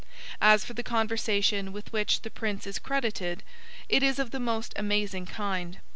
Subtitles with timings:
[0.41, 3.43] As for the conversation with which the Prince is credited,
[3.87, 5.77] it is of the most amazing kind.